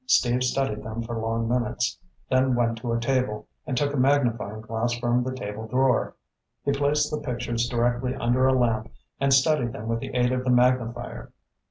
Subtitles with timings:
[0.07, 4.59] Steve studied them for long minutes, then went to a table and took a magnifying
[4.59, 6.15] glass from the table drawer.
[6.65, 10.43] He placed the pictures directly under a lamp and studied them with the aid of
[10.43, 11.31] the magnifier.